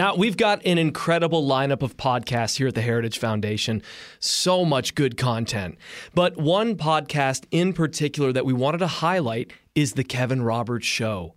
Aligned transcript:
Now, 0.00 0.14
we've 0.14 0.38
got 0.38 0.64
an 0.64 0.78
incredible 0.78 1.46
lineup 1.46 1.82
of 1.82 1.98
podcasts 1.98 2.56
here 2.56 2.68
at 2.68 2.74
the 2.74 2.80
Heritage 2.80 3.18
Foundation. 3.18 3.82
So 4.18 4.64
much 4.64 4.94
good 4.94 5.18
content. 5.18 5.76
But 6.14 6.38
one 6.38 6.76
podcast 6.76 7.44
in 7.50 7.74
particular 7.74 8.32
that 8.32 8.46
we 8.46 8.54
wanted 8.54 8.78
to 8.78 8.86
highlight 8.86 9.52
is 9.74 9.92
The 9.92 10.02
Kevin 10.02 10.40
Roberts 10.40 10.86
Show. 10.86 11.34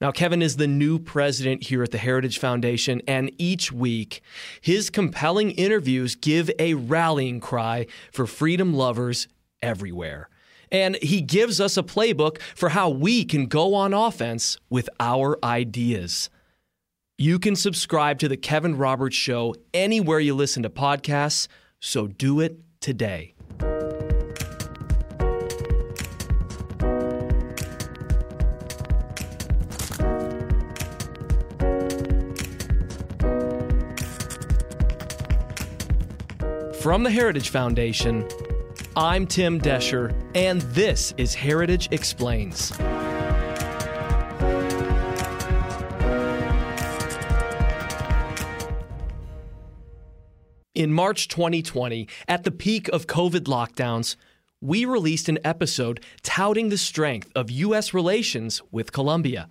Now, 0.00 0.10
Kevin 0.10 0.42
is 0.42 0.56
the 0.56 0.66
new 0.66 0.98
president 0.98 1.62
here 1.62 1.84
at 1.84 1.92
the 1.92 1.98
Heritage 1.98 2.40
Foundation, 2.40 3.00
and 3.06 3.30
each 3.38 3.70
week, 3.70 4.22
his 4.60 4.90
compelling 4.90 5.52
interviews 5.52 6.16
give 6.16 6.50
a 6.58 6.74
rallying 6.74 7.38
cry 7.38 7.86
for 8.10 8.26
freedom 8.26 8.74
lovers 8.74 9.28
everywhere. 9.62 10.28
And 10.72 10.96
he 10.96 11.20
gives 11.20 11.60
us 11.60 11.76
a 11.76 11.82
playbook 11.84 12.40
for 12.56 12.70
how 12.70 12.90
we 12.90 13.24
can 13.24 13.46
go 13.46 13.72
on 13.72 13.94
offense 13.94 14.58
with 14.68 14.90
our 14.98 15.38
ideas. 15.44 16.28
You 17.16 17.38
can 17.38 17.54
subscribe 17.54 18.18
to 18.18 18.28
The 18.28 18.36
Kevin 18.36 18.76
Roberts 18.76 19.14
Show 19.14 19.54
anywhere 19.72 20.18
you 20.18 20.34
listen 20.34 20.64
to 20.64 20.68
podcasts, 20.68 21.46
so 21.78 22.08
do 22.08 22.40
it 22.40 22.58
today. 22.80 23.34
From 36.80 37.04
the 37.04 37.10
Heritage 37.12 37.50
Foundation, 37.50 38.26
I'm 38.96 39.28
Tim 39.28 39.60
Doescher, 39.60 40.12
and 40.34 40.62
this 40.62 41.14
is 41.16 41.32
Heritage 41.32 41.90
Explains. 41.92 42.72
In 50.84 50.92
March 50.92 51.28
2020, 51.28 52.06
at 52.28 52.44
the 52.44 52.50
peak 52.50 52.88
of 52.88 53.06
COVID 53.06 53.44
lockdowns, 53.44 54.16
we 54.60 54.84
released 54.84 55.30
an 55.30 55.38
episode 55.42 56.04
touting 56.22 56.68
the 56.68 56.76
strength 56.76 57.32
of 57.34 57.50
U.S. 57.50 57.94
relations 57.94 58.60
with 58.70 58.92
Colombia. 58.92 59.48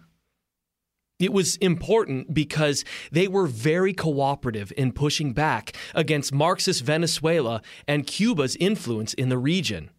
It 1.17 1.33
was 1.33 1.55
important 1.55 2.35
because 2.35 2.85
they 3.11 3.27
were 3.27 3.47
very 3.47 3.95
cooperative 3.95 4.71
in 4.77 4.91
pushing 4.91 5.33
back 5.33 5.75
against 5.95 6.35
Marxist 6.35 6.83
Venezuela 6.83 7.63
and 7.87 8.05
Cuba's 8.05 8.55
influence 8.57 9.15
in 9.15 9.29
the 9.29 9.39
region. 9.39 9.89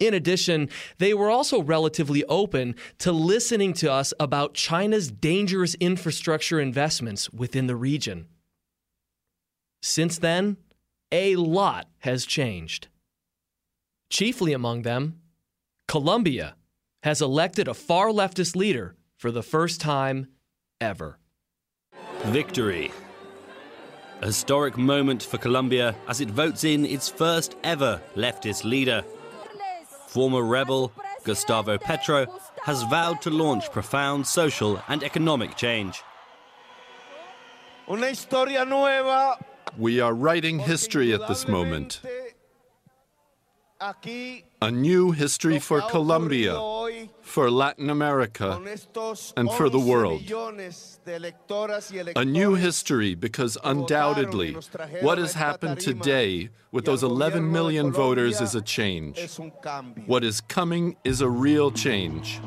In 0.00 0.12
addition, 0.12 0.68
they 0.98 1.14
were 1.14 1.30
also 1.30 1.62
relatively 1.62 2.26
open 2.26 2.74
to 2.98 3.10
listening 3.10 3.72
to 3.72 3.90
us 3.90 4.12
about 4.20 4.52
China's 4.52 5.10
dangerous 5.10 5.76
infrastructure 5.76 6.60
investments 6.60 7.30
within 7.30 7.68
the 7.68 7.76
region. 7.76 8.26
Since 9.82 10.18
then, 10.18 10.58
a 11.10 11.34
lot 11.34 11.88
has 11.98 12.24
changed. 12.24 12.86
Chiefly 14.10 14.52
among 14.52 14.82
them, 14.82 15.20
Colombia 15.88 16.54
has 17.02 17.20
elected 17.20 17.66
a 17.66 17.74
far 17.74 18.08
leftist 18.08 18.54
leader 18.54 18.94
for 19.16 19.32
the 19.32 19.42
first 19.42 19.80
time 19.80 20.28
ever. 20.80 21.18
Victory. 22.26 22.92
A 24.20 24.26
historic 24.26 24.78
moment 24.78 25.20
for 25.24 25.36
Colombia 25.36 25.96
as 26.06 26.20
it 26.20 26.30
votes 26.30 26.62
in 26.62 26.86
its 26.86 27.08
first 27.08 27.56
ever 27.64 28.00
leftist 28.14 28.62
leader. 28.62 29.02
Former 30.06 30.42
rebel 30.42 30.92
Gustavo 31.24 31.76
Petro 31.76 32.26
has 32.62 32.84
vowed 32.84 33.20
to 33.22 33.30
launch 33.30 33.72
profound 33.72 34.24
social 34.28 34.80
and 34.86 35.02
economic 35.02 35.56
change. 35.56 36.04
Una 37.90 38.06
historia 38.06 38.64
nueva 38.64 39.36
We 39.78 40.00
are 40.00 40.14
writing 40.14 40.58
history 40.58 41.12
at 41.12 41.26
this 41.28 41.48
moment. 41.48 42.00
A 44.60 44.70
new 44.70 45.10
history 45.10 45.58
for 45.58 45.80
Colombia, 45.80 46.54
for 47.22 47.50
Latin 47.50 47.90
America, 47.90 48.60
and 49.36 49.50
for 49.50 49.68
the 49.68 49.80
world. 49.80 50.22
A 52.14 52.24
new 52.24 52.54
history 52.54 53.14
because 53.16 53.58
undoubtedly 53.64 54.56
what 55.00 55.18
has 55.18 55.34
happened 55.34 55.80
today 55.80 56.50
with 56.70 56.84
those 56.84 57.02
11 57.02 57.50
million 57.50 57.90
voters 57.90 58.40
is 58.40 58.54
a 58.54 58.62
change. 58.62 59.18
What 60.06 60.22
is 60.22 60.40
coming 60.42 60.96
is 61.02 61.20
a 61.20 61.28
real 61.28 61.72
change, 61.72 62.40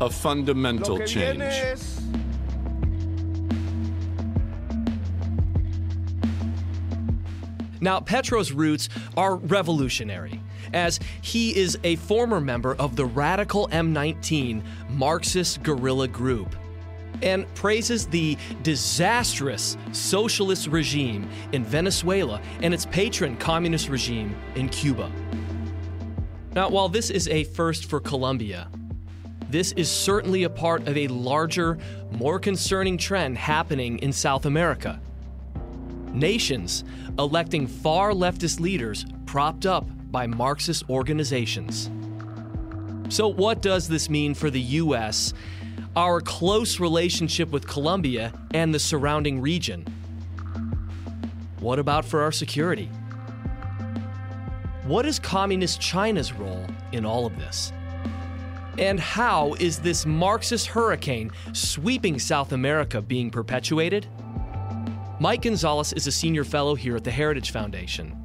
a 0.00 0.10
fundamental 0.10 0.98
change. 1.06 1.54
Now, 7.82 7.98
Petro's 7.98 8.52
roots 8.52 8.88
are 9.16 9.34
revolutionary, 9.34 10.40
as 10.72 11.00
he 11.20 11.54
is 11.54 11.76
a 11.82 11.96
former 11.96 12.40
member 12.40 12.76
of 12.76 12.94
the 12.94 13.04
radical 13.04 13.68
M19 13.72 14.62
Marxist 14.90 15.64
guerrilla 15.64 16.06
group 16.06 16.54
and 17.22 17.52
praises 17.54 18.06
the 18.06 18.38
disastrous 18.62 19.76
socialist 19.90 20.68
regime 20.68 21.28
in 21.50 21.64
Venezuela 21.64 22.40
and 22.62 22.72
its 22.72 22.86
patron 22.86 23.36
communist 23.36 23.88
regime 23.88 24.36
in 24.54 24.68
Cuba. 24.68 25.10
Now, 26.54 26.68
while 26.68 26.88
this 26.88 27.10
is 27.10 27.26
a 27.26 27.42
first 27.44 27.86
for 27.86 27.98
Colombia, 27.98 28.68
this 29.50 29.72
is 29.72 29.90
certainly 29.90 30.44
a 30.44 30.50
part 30.50 30.86
of 30.86 30.96
a 30.96 31.08
larger, 31.08 31.78
more 32.12 32.38
concerning 32.38 32.96
trend 32.96 33.38
happening 33.38 33.98
in 33.98 34.12
South 34.12 34.46
America. 34.46 35.00
Nations 36.12 36.84
electing 37.18 37.66
far 37.66 38.12
leftist 38.12 38.60
leaders 38.60 39.06
propped 39.26 39.66
up 39.66 39.86
by 40.10 40.26
Marxist 40.26 40.88
organizations. 40.90 41.90
So, 43.08 43.28
what 43.28 43.62
does 43.62 43.88
this 43.88 44.08
mean 44.08 44.34
for 44.34 44.50
the 44.50 44.60
U.S., 44.60 45.34
our 45.96 46.20
close 46.20 46.80
relationship 46.80 47.50
with 47.50 47.66
Colombia, 47.66 48.32
and 48.52 48.74
the 48.74 48.78
surrounding 48.78 49.40
region? 49.40 49.86
What 51.60 51.78
about 51.78 52.04
for 52.04 52.22
our 52.22 52.32
security? 52.32 52.90
What 54.84 55.06
is 55.06 55.18
Communist 55.18 55.80
China's 55.80 56.32
role 56.32 56.66
in 56.92 57.06
all 57.06 57.24
of 57.24 57.38
this? 57.38 57.72
And 58.78 58.98
how 58.98 59.54
is 59.60 59.78
this 59.78 60.06
Marxist 60.06 60.66
hurricane 60.66 61.30
sweeping 61.52 62.18
South 62.18 62.52
America 62.52 63.00
being 63.00 63.30
perpetuated? 63.30 64.06
Mike 65.20 65.42
Gonzalez 65.42 65.92
is 65.92 66.06
a 66.06 66.12
senior 66.12 66.42
fellow 66.42 66.74
here 66.74 66.96
at 66.96 67.04
the 67.04 67.10
Heritage 67.10 67.50
Foundation. 67.50 68.16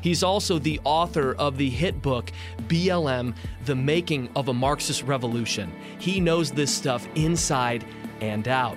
He's 0.00 0.24
also 0.24 0.58
the 0.58 0.80
author 0.84 1.34
of 1.34 1.56
the 1.56 1.70
hit 1.70 2.02
book 2.02 2.32
BLM 2.62 3.34
The 3.64 3.76
Making 3.76 4.28
of 4.34 4.48
a 4.48 4.52
Marxist 4.52 5.04
Revolution. 5.04 5.72
He 5.98 6.18
knows 6.18 6.50
this 6.50 6.74
stuff 6.74 7.06
inside 7.14 7.84
and 8.20 8.48
out. 8.48 8.76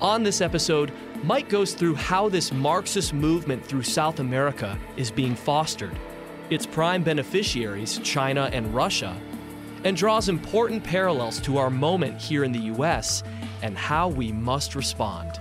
On 0.00 0.22
this 0.22 0.40
episode, 0.40 0.92
Mike 1.22 1.50
goes 1.50 1.74
through 1.74 1.94
how 1.94 2.30
this 2.30 2.52
Marxist 2.52 3.12
movement 3.12 3.64
through 3.64 3.82
South 3.82 4.18
America 4.18 4.78
is 4.96 5.10
being 5.10 5.34
fostered, 5.34 5.96
its 6.48 6.64
prime 6.64 7.02
beneficiaries, 7.02 7.98
China 7.98 8.48
and 8.50 8.74
Russia, 8.74 9.14
and 9.84 9.94
draws 9.94 10.30
important 10.30 10.82
parallels 10.82 11.38
to 11.40 11.58
our 11.58 11.70
moment 11.70 12.18
here 12.18 12.44
in 12.44 12.52
the 12.52 12.72
US 12.74 13.22
and 13.62 13.76
how 13.76 14.08
we 14.08 14.32
must 14.32 14.74
respond. 14.74 15.38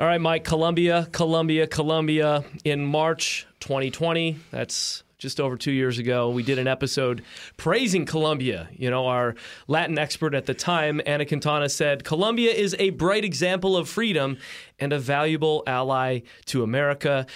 All 0.00 0.06
right, 0.06 0.20
Mike, 0.20 0.44
Colombia, 0.44 1.08
Colombia, 1.10 1.66
Colombia 1.66 2.44
In 2.62 2.86
March 2.86 3.48
2020, 3.58 4.36
that's 4.52 5.02
just 5.18 5.40
over 5.40 5.56
two 5.56 5.72
years 5.72 5.98
ago, 5.98 6.30
we 6.30 6.44
did 6.44 6.60
an 6.60 6.68
episode 6.68 7.24
praising 7.56 8.06
Colombia. 8.06 8.68
You 8.76 8.90
know, 8.90 9.08
our 9.08 9.34
Latin 9.66 9.98
expert 9.98 10.34
at 10.34 10.46
the 10.46 10.54
time, 10.54 11.00
Ana 11.04 11.26
Quintana, 11.26 11.68
said 11.68 12.04
Colombia 12.04 12.52
is 12.52 12.76
a 12.78 12.90
bright 12.90 13.24
example 13.24 13.76
of 13.76 13.88
freedom 13.88 14.38
and 14.78 14.92
a 14.92 15.00
valuable 15.00 15.64
ally 15.66 16.20
to 16.44 16.62
America. 16.62 17.26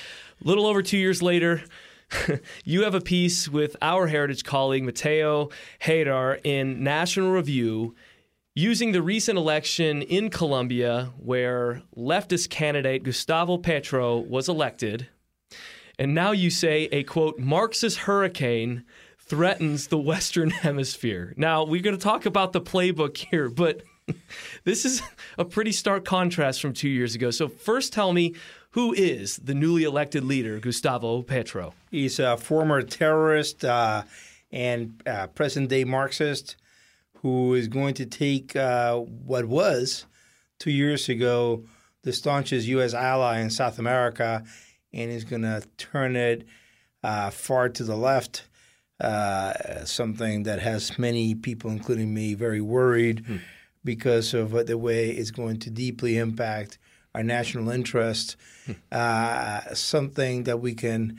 A 0.40 0.46
little 0.46 0.64
over 0.64 0.82
two 0.82 0.98
years 0.98 1.20
later, 1.20 1.64
you 2.64 2.84
have 2.84 2.94
a 2.94 3.00
piece 3.00 3.48
with 3.48 3.74
our 3.82 4.06
heritage 4.06 4.44
colleague, 4.44 4.84
Mateo 4.84 5.48
Haidar, 5.80 6.38
in 6.44 6.84
National 6.84 7.32
Review 7.32 7.96
using 8.54 8.92
the 8.92 9.02
recent 9.02 9.38
election 9.38 10.02
in 10.02 10.28
Colombia 10.28 11.12
where 11.16 11.82
leftist 11.96 12.50
candidate 12.50 13.02
Gustavo 13.02 13.56
Petro 13.56 14.18
was 14.18 14.48
elected. 14.48 15.08
And 15.98 16.14
now 16.14 16.32
you 16.32 16.50
say 16.50 16.88
a 16.92 17.02
quote, 17.02 17.38
Marxist 17.38 17.98
hurricane 18.00 18.84
threatens 19.18 19.88
the 19.88 19.98
Western 19.98 20.50
Hemisphere. 20.50 21.32
Now, 21.36 21.64
we're 21.64 21.82
going 21.82 21.96
to 21.96 22.02
talk 22.02 22.26
about 22.26 22.52
the 22.52 22.60
playbook 22.60 23.16
here, 23.16 23.48
but 23.48 23.82
this 24.64 24.84
is 24.84 25.00
a 25.38 25.44
pretty 25.44 25.72
stark 25.72 26.04
contrast 26.04 26.60
from 26.60 26.72
two 26.72 26.88
years 26.88 27.14
ago. 27.14 27.30
So, 27.30 27.48
first, 27.48 27.92
tell 27.92 28.12
me 28.12 28.34
who 28.70 28.92
is 28.92 29.36
the 29.36 29.54
newly 29.54 29.84
elected 29.84 30.24
leader, 30.24 30.58
Gustavo 30.58 31.22
Petro? 31.22 31.74
He's 31.90 32.18
a 32.18 32.36
former 32.36 32.82
terrorist 32.82 33.64
uh, 33.64 34.02
and 34.50 35.00
uh, 35.06 35.28
present 35.28 35.68
day 35.68 35.84
Marxist 35.84 36.56
who 37.22 37.54
is 37.54 37.68
going 37.68 37.94
to 37.94 38.06
take 38.06 38.54
uh, 38.56 38.96
what 38.98 39.46
was 39.46 40.06
two 40.58 40.70
years 40.70 41.08
ago 41.08 41.64
the 42.02 42.12
staunchest 42.12 42.66
U.S. 42.68 42.94
ally 42.94 43.40
in 43.40 43.50
South 43.50 43.78
America 43.78 44.44
and 44.92 45.10
is 45.10 45.24
going 45.24 45.42
to 45.42 45.62
turn 45.78 46.16
it 46.16 46.46
uh, 47.02 47.30
far 47.30 47.68
to 47.68 47.84
the 47.84 47.96
left. 47.96 48.44
Uh, 49.00 49.84
something 49.84 50.44
that 50.44 50.60
has 50.60 50.96
many 50.96 51.34
people, 51.34 51.70
including 51.70 52.14
me, 52.14 52.34
very 52.34 52.60
worried 52.60 53.24
hmm. 53.26 53.36
because 53.84 54.32
of 54.32 54.52
the 54.66 54.78
way 54.78 55.10
it's 55.10 55.32
going 55.32 55.58
to 55.58 55.70
deeply 55.70 56.18
impact 56.18 56.78
our 57.14 57.22
national 57.22 57.68
interest. 57.70 58.36
Hmm. 58.66 58.72
Uh, 58.92 59.74
something 59.74 60.44
that 60.44 60.60
we 60.60 60.74
can 60.74 61.18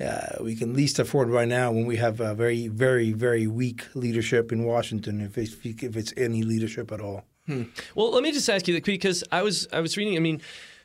uh, 0.00 0.42
we 0.42 0.56
can 0.56 0.74
least 0.74 0.98
afford 0.98 1.28
right 1.28 1.48
now 1.48 1.70
when 1.70 1.86
we 1.86 1.96
have 1.96 2.20
a 2.20 2.34
very, 2.34 2.68
very, 2.68 3.12
very 3.12 3.46
weak 3.46 3.84
leadership 3.94 4.52
in 4.52 4.64
Washington, 4.64 5.20
if 5.20 5.38
it's, 5.38 5.54
if 5.64 5.96
it's 5.96 6.12
any 6.16 6.42
leadership 6.42 6.90
at 6.92 7.00
all. 7.00 7.24
Hmm. 7.46 7.64
Well, 7.94 8.12
let 8.12 8.22
me 8.22 8.32
just 8.32 8.48
ask 8.48 8.68
you 8.68 8.74
that 8.74 8.84
because 8.84 9.24
I 9.32 9.42
was 9.42 9.66
I 9.72 9.80
was 9.80 9.96
reading. 9.96 10.16
I 10.16 10.20
mean. 10.20 10.40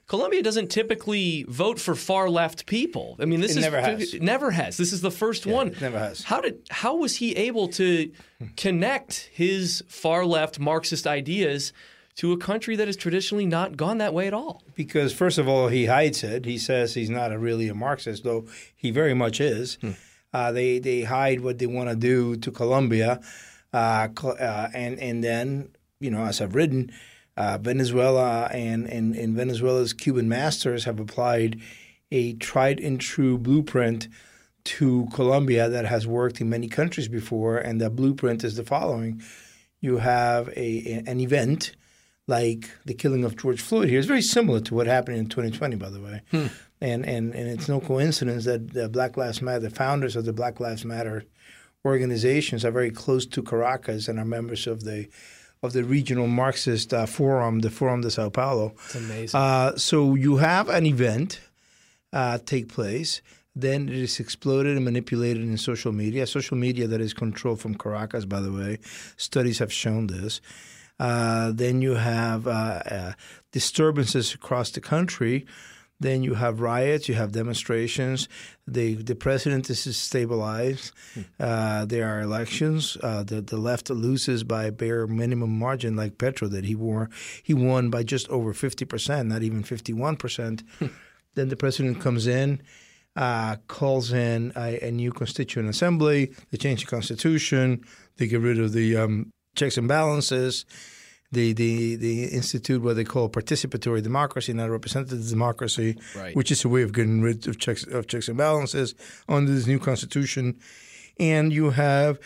Colombia 0.07 0.41
doesn't 0.41 0.69
typically 0.69 1.43
vote 1.49 1.81
for 1.81 1.93
far 1.93 2.29
left 2.29 2.65
people. 2.65 3.17
I 3.19 3.25
mean, 3.25 3.41
this 3.41 3.51
it 3.51 3.57
is 3.57 3.63
never 3.65 3.81
has. 3.81 4.13
never 4.13 4.51
has. 4.51 4.77
This 4.77 4.93
is 4.93 5.01
the 5.01 5.11
first 5.11 5.45
yeah, 5.45 5.53
one. 5.53 5.75
never 5.81 5.99
has. 5.99 6.23
How 6.23 6.39
did 6.39 6.65
how 6.69 6.95
was 6.95 7.17
he 7.17 7.35
able 7.35 7.67
to 7.73 8.09
connect 8.55 9.29
his 9.33 9.83
far 9.89 10.25
left 10.25 10.61
Marxist 10.61 11.07
ideas 11.07 11.73
to 12.17 12.31
a 12.31 12.37
country 12.37 12.75
that 12.75 12.87
has 12.87 12.97
traditionally 12.97 13.45
not 13.45 13.77
gone 13.77 13.99
that 13.99 14.13
way 14.13 14.27
at 14.27 14.33
all? 14.33 14.63
Because 14.75 15.13
first 15.13 15.37
of 15.37 15.47
all, 15.47 15.69
he 15.69 15.85
hides 15.85 16.23
it. 16.23 16.45
He 16.45 16.57
says 16.57 16.93
he's 16.93 17.09
not 17.09 17.31
a 17.31 17.39
really 17.39 17.69
a 17.69 17.75
Marxist, 17.75 18.23
though 18.23 18.45
he 18.75 18.91
very 18.91 19.13
much 19.13 19.39
is. 19.39 19.77
Hmm. 19.81 19.91
Uh, 20.33 20.51
they 20.51 20.79
they 20.79 21.03
hide 21.03 21.39
what 21.41 21.57
they 21.57 21.67
want 21.67 21.89
to 21.89 21.95
do 21.95 22.35
to 22.35 22.51
Colombia, 22.51 23.21
uh, 23.73 24.09
uh, 24.23 24.69
and 24.73 24.99
and 24.99 25.23
then 25.23 25.69
you 25.99 26.11
know, 26.11 26.25
as 26.25 26.41
I've 26.41 26.53
written, 26.53 26.91
uh, 27.37 27.57
Venezuela 27.59 28.49
and, 28.51 28.87
and 28.87 29.15
and 29.15 29.35
Venezuela's 29.35 29.93
Cuban 29.93 30.27
masters 30.27 30.83
have 30.83 30.99
applied 30.99 31.59
a 32.11 32.33
tried 32.33 32.79
and 32.79 32.99
true 32.99 33.37
blueprint 33.37 34.07
to 34.65 35.07
Colombia 35.13 35.69
that 35.69 35.85
has 35.85 36.05
worked 36.05 36.41
in 36.41 36.49
many 36.49 36.67
countries 36.67 37.07
before, 37.07 37.57
and 37.57 37.79
that 37.79 37.95
blueprint 37.95 38.43
is 38.43 38.57
the 38.57 38.63
following: 38.63 39.21
you 39.79 39.97
have 39.97 40.49
a 40.57 41.03
an 41.07 41.19
event 41.19 41.71
like 42.27 42.69
the 42.85 42.93
killing 42.93 43.23
of 43.23 43.37
George 43.37 43.61
Floyd 43.61 43.89
here. 43.89 43.99
It's 43.99 44.07
very 44.07 44.21
similar 44.21 44.59
to 44.61 44.75
what 44.75 44.87
happened 44.87 45.17
in 45.17 45.27
2020, 45.27 45.77
by 45.77 45.89
the 45.89 46.01
way. 46.01 46.21
Hmm. 46.31 46.47
And, 46.79 47.05
and, 47.05 47.33
and 47.33 47.49
it's 47.49 47.69
no 47.69 47.79
coincidence 47.79 48.45
that 48.45 48.73
the 48.73 48.89
Black 48.89 49.17
Lives 49.17 49.41
Matter, 49.41 49.61
the 49.61 49.69
founders 49.69 50.15
of 50.15 50.25
the 50.25 50.33
Black 50.33 50.59
Lives 50.59 50.85
Matter 50.85 51.23
organizations 51.85 52.65
are 52.65 52.71
very 52.71 52.91
close 52.91 53.25
to 53.25 53.41
Caracas 53.41 54.07
and 54.07 54.19
are 54.19 54.25
members 54.25 54.67
of 54.67 54.83
the 54.83 55.07
of 55.63 55.73
the 55.73 55.83
regional 55.83 56.27
Marxist 56.27 56.93
uh, 56.93 57.07
forum, 57.07 57.61
the 57.61 57.71
Forum 57.71 58.01
de 58.01 58.11
Sao 58.11 58.29
Paulo. 58.29 58.73
It's 58.85 58.95
amazing. 58.95 59.39
Uh, 59.39 59.75
so 59.75 60.13
you 60.13 60.37
have 60.37 60.69
an 60.69 60.85
event 60.85 61.39
uh, 62.13 62.37
take 62.45 62.69
place. 62.69 63.23
Then 63.55 63.89
it 63.89 63.95
is 63.95 64.19
exploded 64.19 64.75
and 64.75 64.85
manipulated 64.85 65.41
in 65.41 65.57
social 65.57 65.91
media. 65.91 66.27
Social 66.27 66.57
media 66.57 66.85
that 66.85 67.01
is 67.01 67.11
controlled 67.11 67.59
from 67.59 67.73
Caracas, 67.73 68.23
by 68.25 68.39
the 68.39 68.51
way. 68.51 68.77
Studies 69.17 69.57
have 69.57 69.73
shown 69.73 70.05
this. 70.07 70.41
Uh, 70.99 71.51
then 71.53 71.81
you 71.81 71.95
have 71.95 72.47
uh, 72.47 72.81
uh, 72.89 73.13
disturbances 73.51 74.33
across 74.33 74.71
the 74.71 74.81
country. 74.81 75.45
Then 75.99 76.21
you 76.21 76.35
have 76.35 76.61
riots, 76.61 77.09
you 77.09 77.15
have 77.15 77.31
demonstrations. 77.31 78.29
The 78.67 78.95
the 78.95 79.15
president 79.15 79.69
is 79.69 79.97
stabilized. 79.97 80.91
Hmm. 81.15 81.21
Uh, 81.39 81.85
there 81.85 82.07
are 82.07 82.21
elections. 82.21 82.97
Uh, 83.01 83.23
the 83.23 83.41
the 83.41 83.57
left 83.57 83.89
loses 83.89 84.43
by 84.43 84.65
a 84.65 84.71
bare 84.71 85.07
minimum 85.07 85.57
margin, 85.57 85.95
like 85.95 86.19
Petro 86.19 86.47
that 86.49 86.65
he 86.65 86.75
wore. 86.75 87.09
He 87.41 87.53
won 87.55 87.89
by 87.89 88.03
just 88.03 88.29
over 88.29 88.53
fifty 88.53 88.85
percent, 88.85 89.29
not 89.29 89.41
even 89.41 89.63
fifty 89.63 89.93
one 89.93 90.17
percent. 90.17 90.63
Hmm. 90.77 90.87
Then 91.33 91.49
the 91.49 91.55
president 91.55 91.99
comes 91.99 92.27
in. 92.27 92.61
Uh, 93.15 93.55
calls 93.67 94.13
in 94.13 94.53
a, 94.55 94.77
a, 94.87 94.91
new 94.91 95.11
constituent 95.11 95.67
assembly. 95.67 96.31
They 96.51 96.57
change 96.59 96.81
the 96.81 96.87
constitution. 96.87 97.83
They 98.17 98.27
get 98.27 98.41
rid 98.41 98.59
of 98.59 98.73
the 98.73 98.95
um, 98.95 99.33
checks 99.57 99.77
and 99.77 99.87
balances. 99.87 100.65
They, 101.31 101.51
they, 101.51 101.95
they 101.95 102.23
institute 102.23 102.81
what 102.81 102.95
they 102.95 103.03
call 103.03 103.27
participatory 103.29 104.01
democracy, 104.01 104.53
not 104.53 104.69
representative 104.69 105.27
democracy, 105.27 105.97
right. 106.15 106.33
which 106.33 106.51
is 106.51 106.63
a 106.63 106.69
way 106.69 106.83
of 106.83 106.93
getting 106.93 107.21
rid 107.21 107.45
of 107.49 107.59
checks, 107.59 107.85
of 107.85 108.07
checks 108.07 108.29
and 108.29 108.37
balances 108.37 108.95
under 109.27 109.51
this 109.51 109.67
new 109.67 109.77
constitution. 109.77 110.57
And 111.19 111.51
you 111.51 111.71
have 111.71 112.19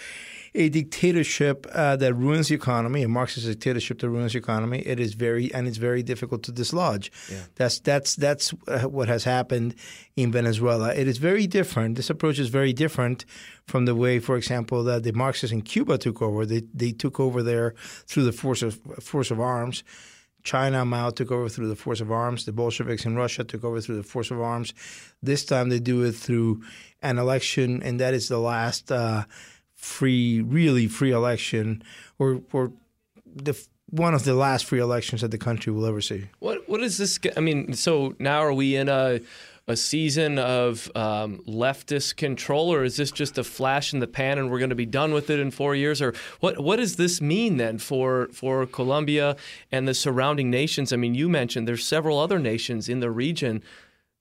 a 0.53 0.69
dictatorship 0.69 1.65
uh, 1.71 1.95
that 1.95 2.13
ruins 2.13 2.49
the 2.49 2.55
economy, 2.55 3.03
a 3.03 3.07
Marxist 3.07 3.47
dictatorship 3.47 3.99
that 3.99 4.09
ruins 4.09 4.33
the 4.33 4.39
economy. 4.39 4.79
It 4.79 4.99
is 4.99 5.13
very 5.13 5.53
and 5.53 5.67
it's 5.67 5.77
very 5.77 6.03
difficult 6.03 6.43
to 6.43 6.51
dislodge. 6.51 7.11
Yeah. 7.31 7.37
That's 7.55 7.79
that's 7.79 8.15
that's 8.15 8.53
uh, 8.67 8.81
what 8.81 9.07
has 9.07 9.23
happened 9.23 9.75
in 10.15 10.31
Venezuela. 10.31 10.93
It 10.93 11.07
is 11.07 11.17
very 11.19 11.47
different. 11.47 11.95
This 11.95 12.09
approach 12.09 12.37
is 12.37 12.49
very 12.49 12.73
different 12.73 13.25
from 13.65 13.85
the 13.85 13.95
way, 13.95 14.19
for 14.19 14.35
example, 14.35 14.83
that 14.83 15.03
the 15.03 15.13
Marxists 15.13 15.53
in 15.53 15.61
Cuba 15.61 15.97
took 15.97 16.21
over. 16.21 16.45
They 16.45 16.63
they 16.73 16.91
took 16.91 17.19
over 17.19 17.41
there 17.41 17.73
through 18.05 18.25
the 18.25 18.33
force 18.33 18.61
of 18.61 18.79
force 18.99 19.31
of 19.31 19.39
arms. 19.39 19.83
China, 20.43 20.85
Mao 20.85 21.09
took 21.09 21.31
over 21.31 21.49
through 21.49 21.67
the 21.67 21.75
force 21.75 22.01
of 22.01 22.11
arms. 22.11 22.45
The 22.45 22.51
Bolsheviks 22.51 23.05
in 23.05 23.15
Russia 23.15 23.43
took 23.43 23.63
over 23.63 23.81
through 23.81 23.97
the 23.97 24.03
force 24.03 24.31
of 24.31 24.41
arms. 24.41 24.73
This 25.21 25.45
time 25.45 25.69
they 25.69 25.79
do 25.79 26.03
it 26.03 26.13
through 26.13 26.61
an 27.01 27.17
election, 27.17 27.81
and 27.83 27.99
that 27.99 28.13
is 28.13 28.27
the 28.27 28.39
last 28.39 28.91
uh, 28.91 29.25
free, 29.75 30.41
really 30.41 30.87
free 30.87 31.11
election, 31.11 31.83
or 32.19 32.41
or 32.51 32.71
the 33.25 33.55
one 33.91 34.13
of 34.13 34.23
the 34.23 34.33
last 34.33 34.65
free 34.65 34.79
elections 34.79 35.21
that 35.21 35.31
the 35.31 35.37
country 35.37 35.71
will 35.71 35.85
ever 35.85 36.01
see. 36.01 36.29
What 36.39 36.67
what 36.67 36.81
is 36.81 36.97
this? 36.97 37.19
I 37.35 37.41
mean, 37.41 37.73
so 37.73 38.15
now 38.19 38.39
are 38.39 38.53
we 38.53 38.75
in 38.75 38.89
a 38.89 39.19
a 39.71 39.77
season 39.77 40.37
of 40.37 40.91
um, 40.95 41.39
leftist 41.47 42.17
control, 42.17 42.71
or 42.71 42.83
is 42.83 42.97
this 42.97 43.11
just 43.11 43.37
a 43.37 43.43
flash 43.43 43.93
in 43.93 43.99
the 43.99 44.07
pan 44.07 44.37
and 44.37 44.51
we're 44.51 44.59
going 44.59 44.69
to 44.69 44.75
be 44.75 44.85
done 44.85 45.13
with 45.13 45.29
it 45.29 45.39
in 45.39 45.49
four 45.49 45.73
years? 45.73 46.01
Or 46.01 46.13
what 46.41 46.59
what 46.59 46.75
does 46.75 46.97
this 46.97 47.21
mean 47.21 47.57
then 47.57 47.77
for 47.77 48.27
for 48.33 48.65
Colombia 48.65 49.35
and 49.71 49.87
the 49.87 49.93
surrounding 49.93 50.51
nations? 50.51 50.93
I 50.93 50.97
mean, 50.97 51.15
you 51.15 51.29
mentioned 51.29 51.67
there's 51.67 51.85
several 51.85 52.19
other 52.19 52.37
nations 52.37 52.89
in 52.89 52.99
the 52.99 53.09
region 53.09 53.63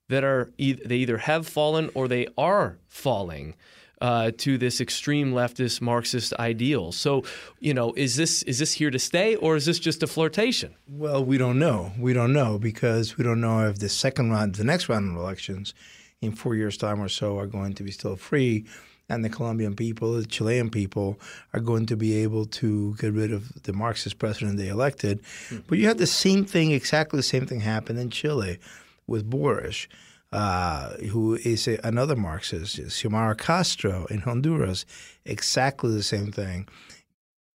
that 0.08 0.25
are 0.25 0.52
they 0.58 0.97
either 0.97 1.19
have 1.19 1.47
fallen 1.47 1.91
or 1.94 2.08
they 2.08 2.26
are 2.38 2.79
falling 2.88 3.55
uh, 4.00 4.31
to 4.38 4.56
this 4.58 4.81
extreme 4.81 5.32
leftist 5.32 5.81
Marxist 5.81 6.32
ideal. 6.38 6.93
So, 6.93 7.25
you 7.58 7.75
know, 7.75 7.93
is 7.97 8.17
this 8.17 8.43
is 8.44 8.58
this 8.58 8.73
here 8.73 8.91
to 8.91 8.99
stay, 8.99 9.37
or 9.37 9.56
is 9.56 9.67
this 9.67 9.79
just 9.79 10.02
a 10.02 10.06
flirtation? 10.06 10.75
Well, 10.88 11.25
we 11.25 11.38
don't 11.38 11.59
know. 11.59 11.92
We 11.99 12.12
don't 12.12 12.33
know 12.33 12.59
because 12.59 13.19
we 13.19 13.25
don't 13.25 13.40
know 13.40 13.69
if 13.69 13.78
the 13.78 13.88
second 13.88 14.30
round, 14.30 14.54
the 14.57 14.64
next 14.64 14.88
round 14.88 15.11
of 15.11 15.23
elections, 15.23 15.75
in 16.21 16.33
four 16.33 16.54
years' 16.54 16.76
time 16.76 17.00
or 17.00 17.09
so, 17.09 17.38
are 17.38 17.47
going 17.47 17.75
to 17.75 17.83
be 17.83 17.90
still 17.90 18.16
free. 18.16 18.64
And 19.09 19.25
the 19.25 19.28
Colombian 19.28 19.75
people, 19.75 20.12
the 20.12 20.25
Chilean 20.25 20.71
people, 20.71 21.19
are 21.52 21.59
going 21.59 21.85
to 21.87 21.97
be 21.97 22.14
able 22.23 22.47
to 22.47 22.95
get 22.95 23.12
rid 23.12 23.33
of 23.33 23.64
the 23.64 23.73
Marxist 23.73 24.21
president 24.21 24.57
they 24.57 24.69
elected. 24.69 25.21
Mm-hmm. 25.21 25.59
But 25.66 25.78
you 25.78 25.88
had 25.88 25.99
the 25.99 26.07
same 26.07 26.45
thing, 26.45 26.71
exactly 26.71 27.16
the 27.16 27.25
same 27.25 27.45
thing 27.45 27.59
happen 27.59 27.97
in 27.97 28.11
Chile 28.11 28.61
with 29.09 29.28
Boric 29.28 29.88
uh, 30.32 30.90
who 31.10 31.34
is 31.34 31.66
a, 31.66 31.78
another 31.82 32.16
Marxist, 32.16 32.78
Xiomara 32.78 33.37
Castro 33.37 34.06
in 34.06 34.20
Honduras, 34.20 34.87
exactly 35.25 35.92
the 35.92 36.02
same 36.02 36.30
thing. 36.30 36.68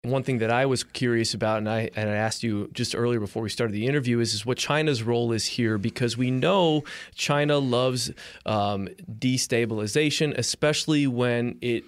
One 0.03 0.23
thing 0.23 0.39
that 0.39 0.51
I 0.51 0.65
was 0.65 0.83
curious 0.83 1.33
about, 1.33 1.59
and 1.59 1.69
I 1.69 1.89
and 1.95 2.09
I 2.09 2.15
asked 2.15 2.43
you 2.43 2.69
just 2.73 2.93
earlier 2.93 3.21
before 3.21 3.41
we 3.41 3.47
started 3.47 3.73
the 3.73 3.87
interview, 3.87 4.19
is, 4.19 4.33
is 4.33 4.45
what 4.45 4.57
China's 4.57 5.01
role 5.01 5.31
is 5.31 5.45
here 5.45 5.77
because 5.77 6.17
we 6.17 6.29
know 6.29 6.83
China 7.15 7.57
loves 7.57 8.11
um, 8.45 8.89
destabilization, 9.09 10.37
especially 10.37 11.07
when 11.07 11.57
it 11.61 11.85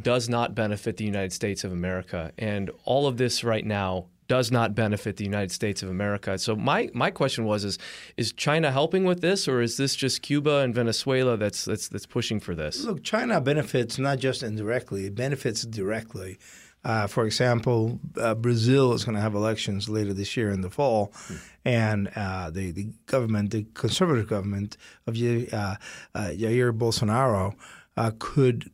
does 0.00 0.28
not 0.28 0.54
benefit 0.54 0.98
the 0.98 1.04
United 1.04 1.32
States 1.32 1.64
of 1.64 1.72
America. 1.72 2.30
And 2.38 2.70
all 2.84 3.08
of 3.08 3.16
this 3.16 3.42
right 3.42 3.66
now 3.66 4.06
does 4.28 4.52
not 4.52 4.74
benefit 4.74 5.16
the 5.16 5.24
United 5.24 5.50
States 5.50 5.82
of 5.82 5.88
America. 5.88 6.38
So 6.38 6.54
my 6.54 6.90
my 6.94 7.10
question 7.10 7.44
was 7.44 7.64
is 7.64 7.78
is 8.16 8.32
China 8.32 8.70
helping 8.70 9.04
with 9.04 9.20
this 9.20 9.48
or 9.48 9.60
is 9.60 9.76
this 9.76 9.96
just 9.96 10.22
Cuba 10.22 10.58
and 10.58 10.74
Venezuela 10.74 11.36
that's 11.36 11.64
that's 11.64 11.88
that's 11.88 12.06
pushing 12.06 12.38
for 12.38 12.54
this? 12.54 12.84
Look, 12.84 13.02
China 13.02 13.40
benefits 13.40 13.98
not 13.98 14.18
just 14.18 14.42
indirectly, 14.42 15.06
it 15.06 15.14
benefits 15.14 15.62
directly. 15.62 16.38
Uh, 16.84 17.06
for 17.06 17.26
example, 17.26 17.98
uh, 18.20 18.34
Brazil 18.34 18.92
is 18.92 19.04
going 19.04 19.16
to 19.16 19.20
have 19.20 19.34
elections 19.34 19.88
later 19.88 20.12
this 20.12 20.36
year 20.36 20.50
in 20.50 20.60
the 20.60 20.70
fall, 20.70 21.08
mm. 21.26 21.40
and 21.64 22.08
uh, 22.14 22.50
the, 22.50 22.70
the 22.70 22.88
government, 23.06 23.50
the 23.50 23.66
conservative 23.74 24.28
government 24.28 24.76
of 25.06 25.16
uh, 25.16 25.16
uh, 25.16 25.74
Jair 26.14 26.72
Bolsonaro, 26.72 27.54
uh, 27.96 28.12
could 28.20 28.70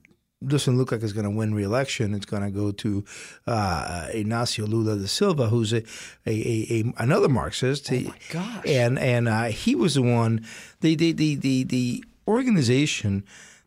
doesn't 0.48 0.76
look 0.76 0.92
like 0.92 1.02
it's 1.02 1.12
going 1.12 1.24
to 1.24 1.30
win 1.30 1.54
re-election. 1.54 2.14
It's 2.14 2.26
going 2.26 2.42
to 2.42 2.50
go 2.50 2.72
to 2.72 3.04
uh, 3.46 4.08
Ignacio 4.12 4.66
Lula 4.66 4.96
da 4.96 5.06
Silva, 5.06 5.48
who's 5.48 5.72
a, 5.72 5.82
a, 6.26 6.30
a, 6.30 6.66
a 6.70 6.92
another 6.98 7.28
Marxist. 7.28 7.90
Oh 7.92 8.00
my 8.00 8.14
gosh! 8.30 8.66
And 8.66 8.98
and 8.98 9.28
uh, 9.28 9.44
he 9.44 9.74
was 9.74 9.94
the 9.94 10.02
one. 10.02 10.46
The 10.80 10.94
the 10.94 11.12
the 11.12 11.34
the, 11.36 11.64
the 11.64 12.04
organization 12.26 13.24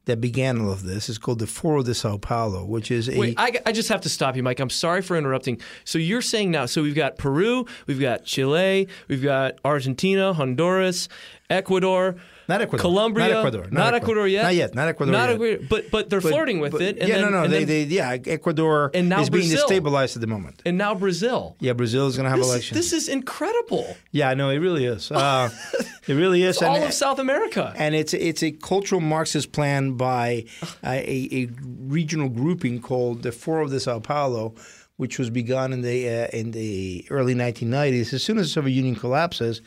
that 0.07 0.19
began 0.21 0.59
all 0.59 0.71
of 0.71 0.83
this 0.83 1.09
is 1.09 1.17
called 1.17 1.39
the 1.39 1.47
Foro 1.47 1.83
de 1.83 1.93
Sao 1.93 2.17
Paulo, 2.17 2.65
which 2.65 2.89
is 2.89 3.07
a. 3.07 3.17
Wait, 3.17 3.35
I, 3.37 3.59
I 3.65 3.71
just 3.71 3.89
have 3.89 4.01
to 4.01 4.09
stop 4.09 4.35
you, 4.35 4.43
Mike. 4.43 4.59
I'm 4.59 4.69
sorry 4.69 5.01
for 5.01 5.15
interrupting. 5.15 5.61
So 5.83 5.99
you're 5.99 6.21
saying 6.21 6.49
now, 6.49 6.65
so 6.65 6.81
we've 6.81 6.95
got 6.95 7.17
Peru, 7.17 7.65
we've 7.85 7.99
got 7.99 8.23
Chile, 8.23 8.87
we've 9.07 9.23
got 9.23 9.59
Argentina, 9.63 10.33
Honduras, 10.33 11.09
Ecuador. 11.49 12.15
Not 12.47 12.61
Ecuador. 12.61 12.79
Colombia. 12.81 13.27
Not 13.27 13.37
Ecuador. 13.39 13.61
Not, 13.63 13.71
not 13.73 13.93
Ecuador. 13.95 13.97
Ecuador 13.97 14.27
yet. 14.27 14.43
Not 14.43 14.55
yet. 14.55 14.75
Not 14.75 14.87
Ecuador. 14.87 15.11
Not 15.11 15.29
yet. 15.29 15.35
Ecuador. 15.35 15.67
But 15.69 15.91
but 15.91 16.09
they're 16.09 16.21
But- 16.21 16.31
flirting 16.31 16.59
with 16.59 16.71
but- 16.71 16.81
it. 16.81 16.97
And 16.99 17.09
yeah, 17.09 17.15
then, 17.15 17.25
no, 17.25 17.29
no. 17.37 17.43
and 17.43 17.53
They, 17.53 17.65
then- 17.65 17.89
they, 17.89 17.95
yeah, 17.95 18.17
Ecuador 18.25 18.91
And 18.93 19.09
now 19.09 19.21
is 19.21 19.29
being 19.29 19.49
destabilized 19.49 20.15
at 20.15 20.21
the 20.21 20.27
moment. 20.27 20.61
and 20.65 20.77
now 20.77 20.95
Brazil. 20.95 21.55
Yeah, 21.59 21.73
Brazil 21.73 22.07
is 22.07 22.15
going 22.15 22.23
to 22.25 22.29
have 22.29 22.39
This, 22.39 22.47
elections. 22.49 22.77
this 22.79 22.93
is 22.93 23.09
incredible. 23.09 23.95
yeah, 24.11 24.33
no, 24.33 24.49
it 24.49 24.57
really 24.59 24.85
is. 24.85 25.11
Uh, 25.11 25.49
it 26.07 26.13
really 26.13 26.43
is. 26.43 26.61
All 26.61 26.81
of 26.81 26.93
South 26.93 27.19
America. 27.19 27.73
and 27.77 27.93
it's 27.95 28.13
it's 28.13 28.41
a 28.43 28.51
cultural 28.51 29.01
Marxist 29.01 29.51
plan 29.51 29.93
by 29.93 30.45
a, 30.83 30.97
a, 31.15 31.43
a 31.43 31.49
regional 31.81 32.29
grouping 32.29 32.81
called 32.81 33.23
the 33.23 33.31
Foro 33.31 33.67
de 33.67 33.79
Sao 33.79 33.99
Paulo, 33.99 34.55
which 34.95 35.19
was 35.19 35.29
begun 35.29 35.73
in 35.73 35.81
the 35.81 36.07
uh, 36.09 36.27
in 36.39 36.51
the 36.51 37.05
early 37.09 37.35
1990s. 37.35 38.13
As 38.13 38.23
soon 38.23 38.37
as 38.37 38.45
the 38.47 38.51
Soviet 38.51 38.73
Union 38.73 38.95
collapses, 38.95 39.61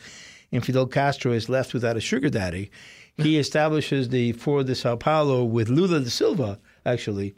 and 0.51 0.65
Fidel 0.65 0.87
Castro 0.87 1.31
is 1.31 1.49
left 1.49 1.73
without 1.73 1.97
a 1.97 2.01
sugar 2.01 2.29
daddy, 2.29 2.71
he 3.17 3.37
establishes 3.39 4.09
the 4.09 4.33
Foro 4.33 4.63
de 4.63 4.75
Sao 4.75 4.95
Paulo 4.95 5.43
with 5.43 5.69
Lula 5.69 5.99
da 5.99 6.09
Silva, 6.09 6.59
actually. 6.85 7.33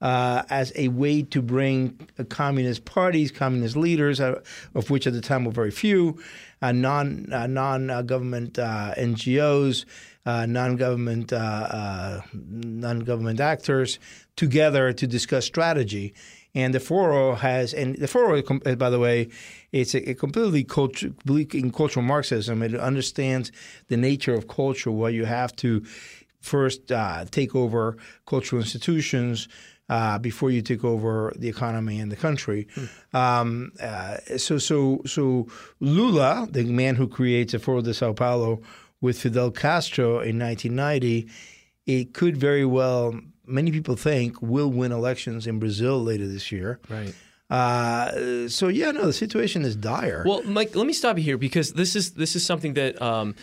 Uh, 0.00 0.44
as 0.48 0.72
a 0.76 0.86
way 0.88 1.22
to 1.22 1.42
bring 1.42 2.08
uh, 2.20 2.24
communist 2.24 2.84
parties, 2.84 3.32
communist 3.32 3.74
leaders, 3.74 4.20
uh, 4.20 4.40
of 4.76 4.90
which 4.90 5.08
at 5.08 5.12
the 5.12 5.20
time 5.20 5.44
were 5.44 5.50
very 5.50 5.72
few, 5.72 6.16
uh, 6.62 6.70
non 6.70 7.26
uh, 7.32 7.48
non 7.48 7.88
government 8.06 8.60
uh, 8.60 8.94
NGOs, 8.96 9.84
uh, 10.24 10.46
non 10.46 10.76
government 10.76 11.32
uh, 11.32 11.36
uh, 11.36 12.20
non 12.32 13.00
government 13.00 13.40
actors 13.40 13.98
together 14.36 14.92
to 14.92 15.06
discuss 15.06 15.46
strategy. 15.46 16.14
And 16.54 16.74
the 16.74 16.80
Foro 16.80 17.34
has, 17.34 17.74
and 17.74 17.96
the 17.96 18.08
Foro, 18.08 18.42
uh, 18.42 18.74
by 18.74 18.90
the 18.90 18.98
way, 18.98 19.28
it's 19.70 19.94
a, 19.94 20.10
a 20.10 20.14
completely 20.14 20.64
culture, 20.64 21.12
in 21.28 21.70
cultural 21.70 22.04
Marxism. 22.04 22.62
It 22.62 22.74
understands 22.74 23.52
the 23.88 23.96
nature 23.96 24.34
of 24.34 24.48
culture, 24.48 24.90
where 24.90 25.10
you 25.10 25.24
have 25.26 25.54
to 25.56 25.84
first 26.40 26.90
uh, 26.90 27.26
take 27.30 27.54
over 27.54 27.96
cultural 28.26 28.62
institutions 28.62 29.48
uh, 29.88 30.18
before 30.18 30.50
you 30.50 30.62
take 30.62 30.84
over 30.84 31.32
the 31.36 31.48
economy 31.48 31.98
and 31.98 32.12
the 32.12 32.16
country. 32.16 32.66
Um, 33.12 33.72
uh, 33.80 34.18
so, 34.36 34.58
so, 34.58 35.00
so 35.06 35.48
Lula, 35.80 36.46
the 36.50 36.64
man 36.64 36.96
who 36.96 37.08
creates 37.08 37.52
the 37.52 37.58
Foro 37.58 37.80
de 37.80 37.94
Sao 37.94 38.12
Paulo 38.12 38.60
with 39.00 39.20
Fidel 39.20 39.50
Castro 39.50 40.20
in 40.20 40.38
1990, 40.38 41.28
it 41.86 42.12
could 42.12 42.36
very 42.36 42.66
well, 42.66 43.18
many 43.48 43.70
people 43.70 43.96
think, 43.96 44.40
will 44.40 44.70
win 44.70 44.92
elections 44.92 45.46
in 45.46 45.58
Brazil 45.58 46.02
later 46.02 46.26
this 46.26 46.52
year. 46.52 46.78
Right. 46.88 47.14
Uh, 47.50 48.46
so 48.48 48.68
yeah, 48.68 48.90
no, 48.90 49.06
the 49.06 49.12
situation 49.12 49.64
is 49.64 49.74
dire. 49.74 50.22
Well, 50.26 50.42
Mike, 50.44 50.76
let 50.76 50.86
me 50.86 50.92
stop 50.92 51.16
you 51.16 51.24
here 51.24 51.38
because 51.38 51.72
this 51.72 51.96
is 51.96 52.12
this 52.12 52.36
is 52.36 52.44
something 52.44 52.74
that 52.74 53.00
um, 53.00 53.34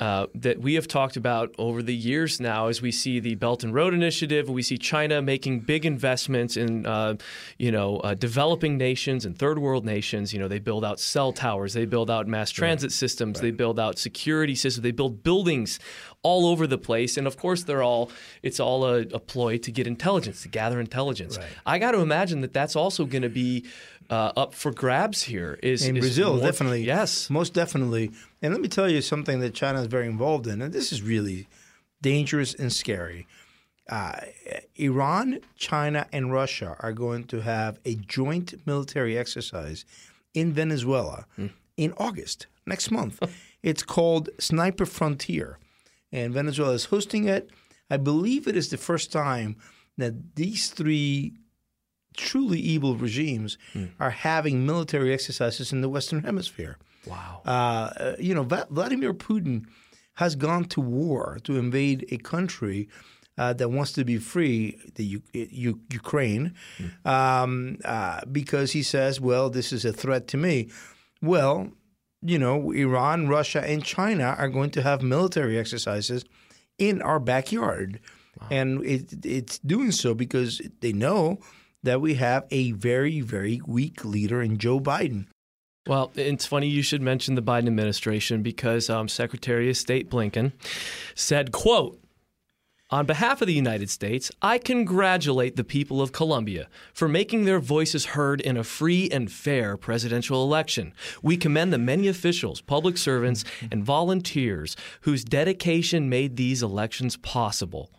uh, 0.00 0.26
that 0.34 0.58
we 0.60 0.74
have 0.74 0.88
talked 0.88 1.16
about 1.16 1.54
over 1.58 1.82
the 1.82 1.94
years 1.94 2.40
now. 2.40 2.68
As 2.68 2.80
we 2.80 2.90
see 2.90 3.20
the 3.20 3.34
Belt 3.34 3.62
and 3.62 3.74
Road 3.74 3.92
Initiative, 3.92 4.48
we 4.48 4.62
see 4.62 4.78
China 4.78 5.20
making 5.20 5.60
big 5.60 5.84
investments 5.84 6.56
in 6.56 6.86
uh, 6.86 7.16
you 7.58 7.70
know 7.70 7.98
uh, 7.98 8.14
developing 8.14 8.78
nations 8.78 9.26
and 9.26 9.38
third 9.38 9.58
world 9.58 9.84
nations. 9.84 10.32
You 10.32 10.38
know, 10.38 10.48
they 10.48 10.58
build 10.58 10.84
out 10.84 10.98
cell 10.98 11.32
towers, 11.32 11.74
they 11.74 11.84
build 11.84 12.10
out 12.10 12.26
mass 12.26 12.50
transit 12.50 12.92
systems, 12.92 13.40
they 13.40 13.50
build 13.50 13.78
out 13.78 13.98
security 13.98 14.54
systems, 14.54 14.82
they 14.82 14.90
build 14.90 15.22
buildings 15.22 15.78
all 16.22 16.46
over 16.46 16.66
the 16.66 16.78
place. 16.78 17.16
And 17.16 17.26
of 17.26 17.36
course, 17.36 17.64
they're 17.64 17.82
all 17.82 18.10
it's 18.42 18.58
all 18.58 18.86
a, 18.86 19.00
a 19.00 19.20
ploy 19.20 19.58
to 19.58 19.70
get 19.70 19.86
intelligence, 19.86 20.42
to 20.42 20.48
gather 20.48 20.80
intelligence. 20.80 21.38
I 21.66 21.78
got 21.78 21.92
to 21.92 22.00
imagine 22.00 22.40
that 22.40 22.52
that's 22.52 22.74
also 22.74 23.04
going 23.04 23.22
to 23.22 23.28
be 23.28 23.66
uh, 24.10 24.32
up 24.36 24.54
for 24.54 24.72
grabs 24.72 25.22
here. 25.22 25.58
Is 25.62 25.86
in 25.86 25.96
is 25.96 26.00
Brazil, 26.02 26.34
more- 26.34 26.42
definitely. 26.42 26.82
Yes. 26.84 27.30
most 27.30 27.54
definitely. 27.54 28.10
And 28.42 28.52
let 28.52 28.60
me 28.60 28.68
tell 28.68 28.88
you 28.88 29.00
something 29.00 29.40
that 29.40 29.54
China 29.54 29.80
is 29.80 29.86
very 29.86 30.06
involved 30.06 30.46
in, 30.46 30.60
and 30.60 30.72
this 30.72 30.92
is 30.92 31.00
really 31.02 31.46
dangerous 32.02 32.54
and 32.54 32.72
scary. 32.72 33.26
Uh, 33.88 34.20
Iran, 34.76 35.40
China, 35.56 36.06
and 36.12 36.32
Russia 36.32 36.76
are 36.80 36.92
going 36.92 37.24
to 37.24 37.40
have 37.40 37.78
a 37.84 37.94
joint 37.96 38.54
military 38.66 39.18
exercise 39.18 39.84
in 40.32 40.52
Venezuela 40.52 41.26
in 41.76 41.92
August 41.96 42.46
next 42.66 42.90
month. 42.90 43.20
it's 43.62 43.82
called 43.82 44.28
Sniper 44.38 44.86
Frontier, 44.86 45.58
and 46.12 46.32
Venezuela 46.32 46.72
is 46.74 46.86
hosting 46.86 47.24
it. 47.26 47.50
I 47.90 47.96
believe 47.96 48.46
it 48.46 48.56
is 48.56 48.70
the 48.70 48.76
first 48.76 49.10
time 49.12 49.56
that 49.98 50.36
these 50.36 50.68
three 50.70 51.34
truly 52.16 52.58
evil 52.58 52.96
regimes 52.96 53.58
are 53.98 54.10
having 54.10 54.66
military 54.66 55.12
exercises 55.12 55.72
in 55.72 55.80
the 55.80 55.88
Western 55.88 56.22
Hemisphere. 56.22 56.76
Wow. 57.06 57.42
Uh, 57.44 58.14
you 58.18 58.34
know, 58.34 58.42
Vladimir 58.42 59.14
Putin 59.14 59.64
has 60.14 60.34
gone 60.36 60.64
to 60.66 60.80
war 60.80 61.38
to 61.44 61.56
invade 61.56 62.06
a 62.10 62.18
country 62.18 62.88
uh, 63.38 63.54
that 63.54 63.70
wants 63.70 63.92
to 63.92 64.04
be 64.04 64.18
free, 64.18 64.78
the 64.96 65.04
U- 65.04 65.22
U- 65.32 65.80
Ukraine, 65.90 66.54
um, 67.06 67.78
uh, 67.84 68.20
because 68.30 68.72
he 68.72 68.82
says, 68.82 69.18
"Well, 69.20 69.48
this 69.48 69.72
is 69.72 69.84
a 69.86 69.92
threat 69.92 70.28
to 70.28 70.36
me." 70.36 70.68
Well, 71.22 71.72
you 72.20 72.38
know, 72.38 72.70
Iran, 72.72 73.28
Russia, 73.28 73.62
and 73.66 73.82
China 73.82 74.34
are 74.36 74.48
going 74.50 74.70
to 74.72 74.82
have 74.82 75.00
military 75.02 75.58
exercises 75.58 76.24
in 76.76 77.00
our 77.00 77.18
backyard, 77.20 78.00
and 78.50 78.84
it, 78.84 79.24
it's 79.24 79.58
doing 79.60 79.92
so 79.92 80.12
because 80.14 80.60
they 80.80 80.92
know 80.92 81.38
that 81.82 82.00
we 82.00 82.14
have 82.14 82.44
a 82.50 82.72
very, 82.72 83.20
very 83.20 83.60
weak 83.66 84.04
leader 84.04 84.42
in 84.42 84.58
Joe 84.58 84.80
Biden. 84.80 85.26
Well, 85.86 86.12
it's 86.14 86.46
funny 86.46 86.68
you 86.68 86.82
should 86.82 87.02
mention 87.02 87.34
the 87.34 87.42
Biden 87.42 87.66
administration 87.66 88.42
because 88.42 88.90
um, 88.90 89.08
Secretary 89.08 89.70
of 89.70 89.76
State 89.76 90.10
Blinken 90.10 90.52
said, 91.14 91.52
"quote." 91.52 91.96
On 92.92 93.06
behalf 93.06 93.40
of 93.40 93.46
the 93.46 93.54
United 93.54 93.88
States, 93.88 94.32
I 94.42 94.58
congratulate 94.58 95.54
the 95.54 95.62
people 95.62 96.02
of 96.02 96.10
Colombia 96.10 96.68
for 96.92 97.06
making 97.06 97.44
their 97.44 97.60
voices 97.60 98.04
heard 98.06 98.40
in 98.40 98.56
a 98.56 98.64
free 98.64 99.08
and 99.10 99.30
fair 99.30 99.76
presidential 99.76 100.42
election. 100.42 100.92
We 101.22 101.36
commend 101.36 101.72
the 101.72 101.78
many 101.78 102.08
officials, 102.08 102.60
public 102.60 102.98
servants, 102.98 103.44
and 103.70 103.84
volunteers 103.84 104.74
whose 105.02 105.22
dedication 105.22 106.08
made 106.08 106.34
these 106.36 106.64
elections 106.64 107.16
possible. 107.16 107.92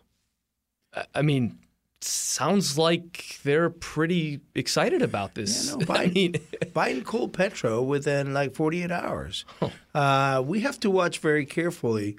I- 0.94 1.06
I 1.14 1.22
mean, 1.22 1.58
sounds 2.04 2.76
like 2.78 3.38
they're 3.42 3.70
pretty 3.70 4.40
excited 4.54 5.02
about 5.02 5.34
this. 5.34 5.68
Yeah, 5.70 5.76
no, 5.76 5.94
I 5.94 6.06
Biden, 6.08 6.14
mean, 6.14 6.32
Biden 6.74 7.04
called 7.04 7.32
Petro 7.32 7.82
within 7.82 8.32
like 8.34 8.54
48 8.54 8.90
hours. 8.90 9.44
Uh, 9.94 10.42
we 10.42 10.60
have 10.60 10.80
to 10.80 10.90
watch 10.90 11.18
very 11.18 11.44
carefully 11.44 12.16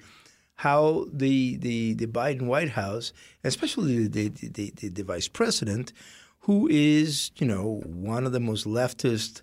how 0.54 1.06
the 1.12 1.56
the, 1.56 1.94
the 1.94 2.06
Biden 2.06 2.42
White 2.42 2.70
House, 2.70 3.12
especially 3.42 4.06
the, 4.06 4.28
the, 4.28 4.48
the, 4.48 4.72
the, 4.76 4.88
the 4.90 5.02
vice 5.02 5.26
president, 5.26 5.92
who 6.42 6.68
is 6.68 7.32
you 7.34 7.46
know 7.48 7.82
one 7.84 8.26
of 8.26 8.32
the 8.32 8.38
most 8.38 8.64
leftist 8.64 9.42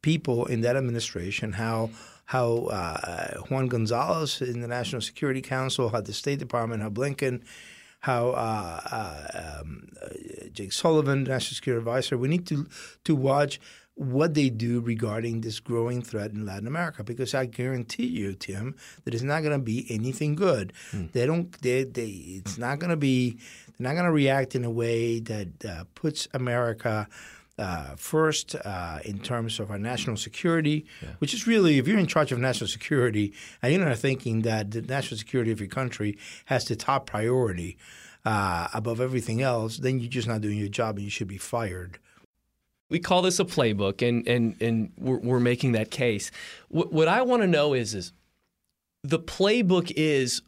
people 0.00 0.46
in 0.46 0.60
that 0.60 0.76
administration, 0.76 1.54
how 1.54 1.90
how 2.26 2.66
uh, 2.66 3.34
Juan 3.48 3.66
Gonzalez 3.66 4.40
in 4.40 4.60
the 4.60 4.68
National 4.68 5.02
Security 5.02 5.42
Council, 5.42 5.88
how 5.88 6.00
the 6.00 6.12
State 6.12 6.38
Department, 6.38 6.82
how 6.82 6.88
Blinken, 6.88 7.42
how 8.02 8.30
uh, 8.30 8.80
uh, 8.90 9.60
um, 9.60 9.88
uh, 10.00 10.08
Jake 10.52 10.72
Sullivan, 10.72 11.24
National 11.24 11.54
Security 11.54 11.78
Advisor. 11.78 12.18
We 12.18 12.28
need 12.28 12.46
to 12.48 12.66
to 13.04 13.14
watch 13.16 13.60
what 13.94 14.34
they 14.34 14.48
do 14.48 14.80
regarding 14.80 15.42
this 15.42 15.60
growing 15.60 16.02
threat 16.02 16.32
in 16.32 16.46
Latin 16.46 16.66
America, 16.66 17.04
because 17.04 17.34
I 17.34 17.46
guarantee 17.46 18.06
you, 18.06 18.34
Tim, 18.34 18.74
that 19.04 19.14
it's 19.14 19.22
not 19.22 19.42
going 19.42 19.52
to 19.52 19.64
be 19.64 19.86
anything 19.90 20.34
good. 20.34 20.72
They 21.12 21.26
don't. 21.26 21.52
They, 21.62 21.84
they. 21.84 22.08
It's 22.08 22.58
not 22.58 22.78
going 22.78 22.90
to 22.90 22.96
be. 22.96 23.38
They're 23.78 23.88
not 23.88 23.94
going 23.94 24.06
to 24.06 24.12
react 24.12 24.54
in 24.54 24.64
a 24.64 24.70
way 24.70 25.20
that 25.20 25.64
uh, 25.64 25.84
puts 25.94 26.28
America. 26.34 27.08
Uh, 27.58 27.94
first, 27.96 28.56
uh, 28.64 28.98
in 29.04 29.18
terms 29.18 29.60
of 29.60 29.70
our 29.70 29.78
national 29.78 30.16
security, 30.16 30.86
which 31.18 31.34
is 31.34 31.46
really, 31.46 31.78
if 31.78 31.86
you're 31.86 31.98
in 31.98 32.06
charge 32.06 32.32
of 32.32 32.38
national 32.38 32.66
security 32.66 33.32
and 33.60 33.72
you're 33.72 33.84
not 33.84 33.96
thinking 33.98 34.40
that 34.42 34.70
the 34.70 34.80
national 34.80 35.18
security 35.18 35.52
of 35.52 35.60
your 35.60 35.68
country 35.68 36.16
has 36.46 36.64
the 36.64 36.74
top 36.74 37.04
priority 37.06 37.76
uh, 38.24 38.68
above 38.72 39.00
everything 39.00 39.42
else, 39.42 39.76
then 39.76 40.00
you're 40.00 40.08
just 40.08 40.26
not 40.26 40.40
doing 40.40 40.56
your 40.58 40.68
job 40.68 40.96
and 40.96 41.04
you 41.04 41.10
should 41.10 41.28
be 41.28 41.36
fired. 41.36 41.98
we 42.92 42.98
call 42.98 43.22
this 43.22 43.40
a 43.40 43.44
playbook, 43.44 44.06
and 44.06 44.26
and 44.28 44.60
and 44.60 44.92
we're, 44.98 45.18
we're 45.18 45.40
making 45.40 45.72
that 45.72 45.90
case. 45.90 46.30
What, 46.68 46.92
what 46.92 47.08
I 47.08 47.22
want 47.22 47.42
to 47.42 47.48
know 47.48 47.72
is 47.74 47.94
is 47.94 48.12
the 49.02 49.18
playbook 49.18 49.90
is, 49.96 50.42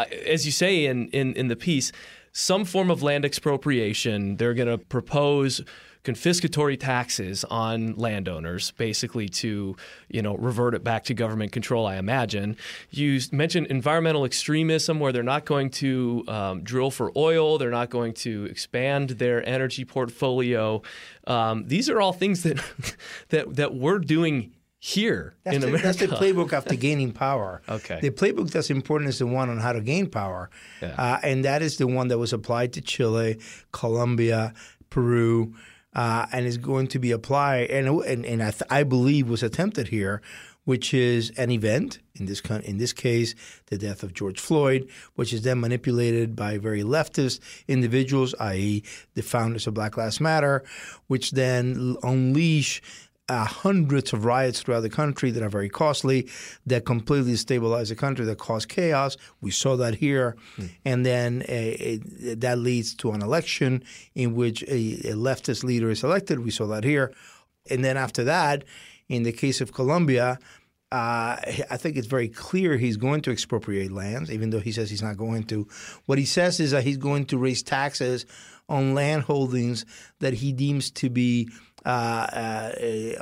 uh, 0.00 0.04
as 0.26 0.46
you 0.46 0.52
say 0.52 0.86
in 0.86 1.08
in 1.08 1.34
in 1.34 1.48
the 1.48 1.56
piece, 1.56 1.92
some 2.36 2.66
form 2.66 2.90
of 2.90 3.02
land 3.02 3.24
expropriation. 3.24 4.36
They're 4.36 4.52
going 4.52 4.68
to 4.68 4.76
propose 4.76 5.62
confiscatory 6.04 6.78
taxes 6.78 7.44
on 7.44 7.94
landowners, 7.96 8.72
basically 8.72 9.26
to 9.26 9.74
you 10.08 10.20
know 10.20 10.36
revert 10.36 10.74
it 10.74 10.84
back 10.84 11.04
to 11.04 11.14
government 11.14 11.50
control. 11.50 11.86
I 11.86 11.96
imagine 11.96 12.58
you 12.90 13.18
mentioned 13.32 13.68
environmental 13.68 14.26
extremism, 14.26 15.00
where 15.00 15.12
they're 15.12 15.22
not 15.22 15.46
going 15.46 15.70
to 15.70 16.24
um, 16.28 16.62
drill 16.62 16.90
for 16.90 17.10
oil, 17.16 17.56
they're 17.56 17.70
not 17.70 17.88
going 17.88 18.12
to 18.12 18.44
expand 18.44 19.10
their 19.10 19.44
energy 19.48 19.86
portfolio. 19.86 20.82
Um, 21.26 21.66
these 21.66 21.88
are 21.88 22.02
all 22.02 22.12
things 22.12 22.42
that 22.42 22.62
that 23.30 23.56
that 23.56 23.74
we're 23.74 23.98
doing 23.98 24.52
here 24.86 25.34
that's 25.42 25.56
in 25.56 25.60
the, 25.62 25.66
America. 25.68 25.86
That's 25.86 25.98
the 25.98 26.06
playbook 26.08 26.52
after 26.52 26.74
gaining 26.86 27.10
power. 27.12 27.60
okay. 27.68 27.98
The 28.00 28.10
playbook 28.10 28.50
that's 28.50 28.70
important 28.70 29.08
is 29.08 29.18
the 29.18 29.26
one 29.26 29.50
on 29.50 29.58
how 29.58 29.72
to 29.72 29.80
gain 29.80 30.06
power, 30.08 30.48
Yeah. 30.80 30.94
uh, 30.96 31.18
and 31.24 31.44
that 31.44 31.60
is 31.62 31.76
the 31.78 31.86
one 31.88 32.06
that 32.08 32.18
was 32.18 32.32
applied 32.32 32.72
to 32.74 32.80
Chile, 32.80 33.38
Colombia, 33.72 34.52
Peru. 34.90 35.54
Uh, 35.94 36.26
and 36.30 36.44
is 36.44 36.58
going 36.58 36.86
to 36.86 36.98
be 36.98 37.10
applied, 37.10 37.70
and 37.70 37.88
and, 38.04 38.26
and 38.26 38.42
I, 38.42 38.50
th- 38.50 38.68
I 38.68 38.82
believe 38.82 39.30
was 39.30 39.42
attempted 39.42 39.88
here, 39.88 40.20
which 40.64 40.92
is 40.92 41.30
an 41.38 41.50
event 41.50 42.00
in 42.16 42.26
this 42.26 42.42
con- 42.42 42.60
in 42.64 42.76
this 42.76 42.92
case, 42.92 43.34
the 43.70 43.78
death 43.78 44.02
of 44.02 44.12
George 44.12 44.38
Floyd, 44.38 44.90
which 45.14 45.32
is 45.32 45.40
then 45.40 45.58
manipulated 45.58 46.36
by 46.36 46.58
very 46.58 46.82
leftist 46.82 47.40
individuals, 47.66 48.34
i.e., 48.40 48.82
the 49.14 49.22
founders 49.22 49.66
of 49.66 49.72
Black 49.72 49.96
Lives 49.96 50.20
Matter, 50.20 50.62
which 51.06 51.30
then 51.30 51.96
unleash 52.02 52.82
uh, 53.28 53.44
hundreds 53.44 54.12
of 54.12 54.24
riots 54.24 54.62
throughout 54.62 54.80
the 54.80 54.90
country 54.90 55.30
that 55.32 55.42
are 55.42 55.48
very 55.48 55.68
costly, 55.68 56.28
that 56.64 56.84
completely 56.84 57.32
destabilize 57.32 57.88
the 57.88 57.96
country, 57.96 58.24
that 58.24 58.38
cause 58.38 58.64
chaos. 58.64 59.16
We 59.40 59.50
saw 59.50 59.76
that 59.76 59.96
here. 59.96 60.36
And 60.84 61.04
then 61.04 61.42
uh, 61.42 61.44
it, 61.48 62.40
that 62.40 62.58
leads 62.58 62.94
to 62.96 63.10
an 63.10 63.22
election 63.22 63.82
in 64.14 64.34
which 64.34 64.62
a, 64.64 65.10
a 65.10 65.14
leftist 65.14 65.64
leader 65.64 65.90
is 65.90 66.04
elected. 66.04 66.44
We 66.44 66.50
saw 66.50 66.66
that 66.68 66.84
here. 66.84 67.12
And 67.68 67.84
then 67.84 67.96
after 67.96 68.22
that, 68.24 68.64
in 69.08 69.24
the 69.24 69.32
case 69.32 69.60
of 69.60 69.72
Colombia, 69.72 70.38
uh, 70.92 71.36
I 71.70 71.76
think 71.76 71.96
it's 71.96 72.06
very 72.06 72.28
clear 72.28 72.76
he's 72.76 72.96
going 72.96 73.20
to 73.22 73.32
expropriate 73.32 73.90
lands, 73.90 74.30
even 74.30 74.50
though 74.50 74.60
he 74.60 74.70
says 74.70 74.88
he's 74.88 75.02
not 75.02 75.16
going 75.16 75.44
to. 75.44 75.66
What 76.06 76.18
he 76.18 76.24
says 76.24 76.60
is 76.60 76.70
that 76.70 76.84
he's 76.84 76.96
going 76.96 77.26
to 77.26 77.38
raise 77.38 77.62
taxes 77.64 78.24
on 78.68 78.94
land 78.94 79.24
holdings 79.24 79.84
that 80.20 80.34
he 80.34 80.52
deems 80.52 80.90
to 80.92 81.10
be 81.10 81.48
uh, 81.86 81.88
uh, 81.88 82.72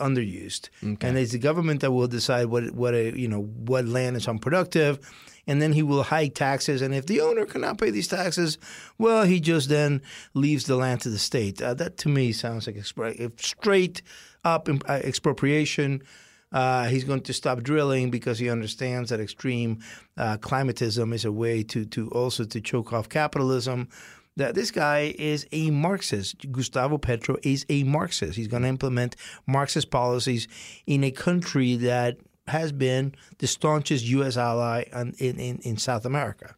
underused, 0.03 0.71
and 1.03 1.19
it's 1.19 1.33
the 1.33 1.39
government 1.39 1.83
that 1.83 1.93
will 1.93 2.09
decide 2.09 2.47
what 2.47 2.71
what 2.71 2.95
a, 2.95 3.17
you 3.17 3.29
know 3.29 3.43
what 3.43 3.85
land 3.85 4.17
is 4.17 4.27
unproductive, 4.27 4.99
and 5.47 5.61
then 5.61 5.75
he 5.75 5.83
will 5.83 6.03
hike 6.03 6.35
taxes. 6.35 6.81
And 6.81 6.95
if 6.95 7.05
the 7.05 7.21
owner 7.21 7.45
cannot 7.45 7.77
pay 7.79 7.91
these 7.91 8.09
taxes, 8.09 8.57
well, 8.97 9.25
he 9.25 9.39
just 9.39 9.69
then 9.69 10.01
leaves 10.33 10.65
the 10.65 10.77
land 10.77 11.03
to 11.03 11.11
the 11.11 11.19
state. 11.19 11.61
Uh, 11.61 11.75
that 11.75 11.99
to 11.99 12.09
me 12.09 12.33
sounds 12.33 12.67
like 12.67 12.77
expri- 12.77 13.39
straight 13.39 14.01
up 14.45 14.69
uh, 14.69 14.93
expropriation. 15.05 16.03
Uh, 16.51 16.87
he's 16.87 17.05
going 17.05 17.21
to 17.21 17.35
stop 17.35 17.63
drilling 17.63 18.11
because 18.11 18.39
he 18.39 18.49
understands 18.49 19.11
that 19.11 19.21
extreme 19.21 19.81
uh, 20.17 20.39
climatism 20.39 21.13
is 21.13 21.27
a 21.27 21.33
way 21.33 21.63
to 21.65 21.85
to 21.85 22.09
also 22.13 22.45
to 22.45 22.63
choke 22.63 22.95
off 22.95 23.11
capitalism. 23.11 23.89
That 24.37 24.55
this 24.55 24.71
guy 24.71 25.15
is 25.17 25.47
a 25.53 25.71
Marxist. 25.71 26.51
Gustavo 26.51 26.99
Petro 26.99 27.37
is 27.43 27.65
a 27.69 27.85
Marxist. 27.85 28.37
He's 28.37 28.49
going 28.49 28.65
to 28.65 28.69
implement 28.69 29.15
Marxist 29.47 29.91
policies 29.91 30.49
in 30.87 31.05
a 31.05 31.11
country 31.11 31.77
that 31.77 32.19
has 32.49 32.73
been 32.73 33.15
the 33.39 33.47
staunchest 33.47 34.05
U.S. 34.07 34.37
ally 34.37 34.85
in, 34.93 35.39
in, 35.39 35.59
in 35.59 35.77
South 35.77 36.05
America. 36.05 36.57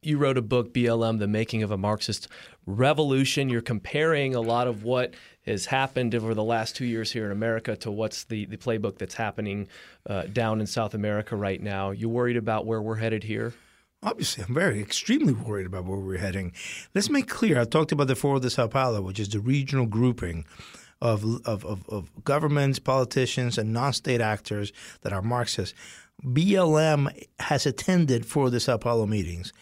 You 0.00 0.18
wrote 0.18 0.38
a 0.38 0.42
book, 0.42 0.72
BLM, 0.72 1.18
The 1.18 1.26
Making 1.26 1.64
of 1.64 1.72
a 1.72 1.76
Marxist 1.76 2.28
Revolution. 2.66 3.48
You're 3.48 3.62
comparing 3.62 4.34
a 4.34 4.40
lot 4.40 4.68
of 4.68 4.84
what 4.84 5.14
has 5.44 5.66
happened 5.66 6.14
over 6.14 6.34
the 6.34 6.44
last 6.44 6.76
two 6.76 6.84
years 6.84 7.10
here 7.10 7.26
in 7.26 7.32
America 7.32 7.74
to 7.76 7.90
what's 7.90 8.24
the, 8.24 8.44
the 8.46 8.56
playbook 8.56 8.98
that's 8.98 9.14
happening 9.14 9.66
uh, 10.06 10.22
down 10.24 10.60
in 10.60 10.66
South 10.66 10.94
America 10.94 11.34
right 11.34 11.60
now. 11.60 11.90
You 11.90 12.08
worried 12.08 12.36
about 12.36 12.64
where 12.64 12.80
we're 12.80 12.96
headed 12.96 13.24
here? 13.24 13.54
Obviously, 14.02 14.44
I'm 14.44 14.54
very 14.54 14.80
extremely 14.80 15.32
worried 15.32 15.66
about 15.66 15.84
where 15.84 15.98
we're 15.98 16.18
heading. 16.18 16.52
Let's 16.94 17.10
make 17.10 17.28
clear. 17.28 17.60
I 17.60 17.64
talked 17.64 17.90
about 17.90 18.06
the 18.06 18.14
Foro 18.14 18.38
de 18.38 18.48
Sao 18.48 18.68
Paulo, 18.68 19.02
which 19.02 19.18
is 19.18 19.28
the 19.28 19.40
regional 19.40 19.86
grouping 19.86 20.44
of 21.00 21.24
of, 21.46 21.64
of, 21.64 21.88
of 21.88 22.24
governments, 22.24 22.78
politicians, 22.78 23.58
and 23.58 23.72
non-state 23.72 24.20
actors 24.20 24.72
that 25.00 25.12
are 25.12 25.22
Marxist. 25.22 25.74
BLM 26.24 27.10
has 27.40 27.66
attended 27.66 28.24
Foro 28.24 28.50
de 28.50 28.60
Sao 28.60 28.76
Paulo 28.76 29.06
meetings. 29.06 29.52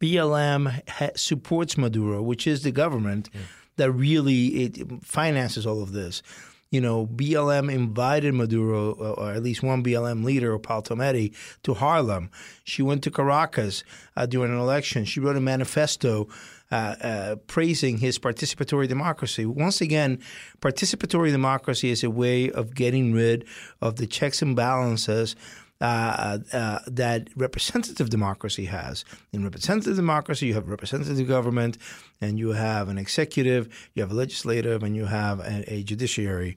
BLM 0.00 0.82
ha- 0.88 1.10
supports 1.14 1.78
Maduro, 1.78 2.22
which 2.22 2.46
is 2.46 2.62
the 2.62 2.72
government 2.72 3.30
that 3.76 3.90
really 3.92 4.64
it 4.64 5.04
finances 5.04 5.64
all 5.66 5.82
of 5.82 5.92
this. 5.92 6.22
You 6.70 6.80
know, 6.80 7.06
BLM 7.06 7.72
invited 7.72 8.34
Maduro, 8.34 8.92
or 8.92 9.30
at 9.30 9.42
least 9.42 9.62
one 9.62 9.84
BLM 9.84 10.24
leader, 10.24 10.52
Opal 10.52 10.82
Tometi, 10.82 11.32
to 11.62 11.74
Harlem. 11.74 12.30
She 12.64 12.82
went 12.82 13.04
to 13.04 13.10
Caracas 13.10 13.84
uh, 14.16 14.26
during 14.26 14.52
an 14.52 14.58
election. 14.58 15.04
She 15.04 15.20
wrote 15.20 15.36
a 15.36 15.40
manifesto 15.40 16.28
uh, 16.70 16.74
uh, 16.74 17.36
praising 17.46 17.98
his 17.98 18.18
participatory 18.18 18.88
democracy. 18.88 19.46
Once 19.46 19.80
again, 19.80 20.18
participatory 20.60 21.30
democracy 21.30 21.90
is 21.90 22.02
a 22.02 22.10
way 22.10 22.50
of 22.50 22.74
getting 22.74 23.12
rid 23.12 23.46
of 23.80 23.96
the 23.96 24.06
checks 24.06 24.42
and 24.42 24.56
balances 24.56 25.36
uh, 25.80 26.38
uh, 26.52 26.78
that 26.86 27.28
representative 27.36 28.10
democracy 28.10 28.66
has. 28.66 29.04
In 29.32 29.44
representative 29.44 29.96
democracy, 29.96 30.46
you 30.46 30.54
have 30.54 30.68
representative 30.68 31.28
government, 31.28 31.78
and 32.20 32.38
you 32.38 32.52
have 32.52 32.88
an 32.88 32.98
executive, 32.98 33.68
you 33.94 34.02
have 34.02 34.10
a 34.10 34.14
legislative, 34.14 34.82
and 34.82 34.96
you 34.96 35.06
have 35.06 35.40
a, 35.40 35.64
a 35.72 35.82
judiciary. 35.82 36.56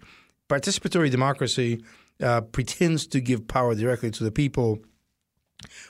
Participatory 0.49 1.11
democracy 1.11 1.83
uh, 2.21 2.41
pretends 2.41 3.07
to 3.07 3.19
give 3.19 3.47
power 3.47 3.75
directly 3.75 4.11
to 4.11 4.23
the 4.23 4.31
people. 4.31 4.79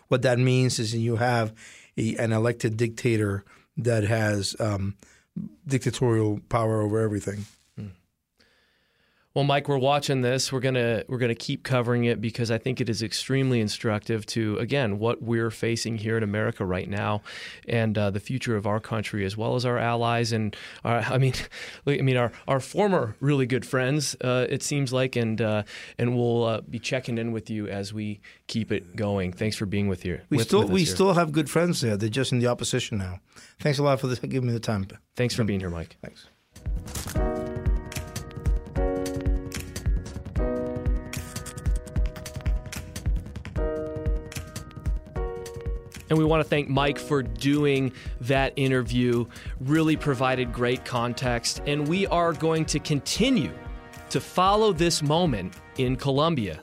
What 0.07 0.23
that 0.23 0.39
means 0.39 0.79
is 0.79 0.95
you 0.95 1.17
have 1.17 1.53
a, 1.97 2.15
an 2.17 2.33
elected 2.33 2.77
dictator 2.77 3.45
that 3.77 4.03
has 4.03 4.55
um, 4.59 4.95
dictatorial 5.67 6.39
power 6.49 6.81
over 6.81 6.99
everything. 6.99 7.45
Well, 9.35 9.43
Mike, 9.43 9.69
we're 9.69 9.77
watching 9.77 10.21
this. 10.21 10.51
We're 10.51 10.59
gonna 10.59 11.03
we're 11.07 11.19
gonna 11.19 11.35
keep 11.35 11.63
covering 11.63 12.05
it 12.05 12.19
because 12.19 12.49
I 12.49 12.57
think 12.57 12.81
it 12.81 12.89
is 12.89 13.03
extremely 13.03 13.61
instructive 13.61 14.25
to 14.27 14.57
again 14.57 14.97
what 14.97 15.21
we're 15.21 15.51
facing 15.51 15.99
here 15.99 16.17
in 16.17 16.23
America 16.23 16.65
right 16.65 16.89
now, 16.89 17.21
and 17.67 17.95
uh, 17.95 18.09
the 18.09 18.19
future 18.19 18.55
of 18.55 18.65
our 18.65 18.79
country 18.79 19.23
as 19.25 19.37
well 19.37 19.55
as 19.55 19.65
our 19.65 19.77
allies 19.77 20.31
and 20.31 20.55
our, 20.83 20.97
I 21.09 21.19
mean, 21.19 21.33
I 21.85 21.97
mean 22.01 22.17
our, 22.17 22.31
our 22.47 22.59
former 22.59 23.15
really 23.19 23.45
good 23.45 23.67
friends. 23.67 24.15
Uh, 24.19 24.47
it 24.49 24.63
seems 24.63 24.91
like, 24.91 25.15
and 25.15 25.39
uh, 25.39 25.61
and 25.99 26.17
we'll 26.17 26.45
uh, 26.45 26.61
be 26.61 26.79
checking 26.79 27.19
in 27.19 27.31
with 27.31 27.51
you 27.51 27.67
as 27.67 27.93
we 27.93 28.21
keep 28.47 28.71
it 28.71 28.95
going. 28.95 29.31
Thanks 29.31 29.55
for 29.55 29.67
being 29.67 29.87
with 29.87 30.01
here. 30.01 30.23
We 30.31 30.37
with, 30.37 30.47
still 30.47 30.61
with 30.61 30.71
we 30.71 30.79
here. 30.79 30.95
still 30.95 31.13
have 31.13 31.31
good 31.31 31.51
friends 31.51 31.81
there. 31.81 31.97
They're 31.97 32.09
just 32.09 32.31
in 32.31 32.39
the 32.39 32.47
opposition 32.47 32.97
now. 32.97 33.19
Thanks 33.59 33.77
a 33.77 33.83
lot 33.83 33.99
for 33.99 34.07
this, 34.07 34.17
giving 34.17 34.47
me 34.47 34.53
the 34.53 34.59
time. 34.59 34.87
Thanks 35.15 35.35
for 35.35 35.43
being 35.43 35.59
here, 35.59 35.69
Mike. 35.69 35.97
Thanks. 36.01 37.38
And 46.09 46.17
we 46.17 46.25
want 46.25 46.43
to 46.43 46.49
thank 46.49 46.69
Mike 46.69 46.97
for 46.97 47.21
doing 47.21 47.93
that 48.21 48.53
interview. 48.55 49.25
Really 49.59 49.95
provided 49.95 50.51
great 50.51 50.85
context. 50.85 51.61
And 51.67 51.87
we 51.87 52.07
are 52.07 52.33
going 52.33 52.65
to 52.65 52.79
continue 52.79 53.53
to 54.09 54.19
follow 54.19 54.73
this 54.73 55.03
moment 55.03 55.53
in 55.77 55.95
Colombia. 55.95 56.61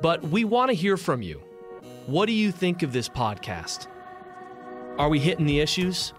But 0.00 0.22
we 0.22 0.44
want 0.44 0.70
to 0.70 0.74
hear 0.74 0.96
from 0.96 1.22
you. 1.22 1.42
What 2.06 2.26
do 2.26 2.32
you 2.32 2.52
think 2.52 2.82
of 2.82 2.92
this 2.92 3.08
podcast? 3.08 3.86
Are 4.98 5.08
we 5.08 5.18
hitting 5.18 5.46
the 5.46 5.60
issues? 5.60 6.12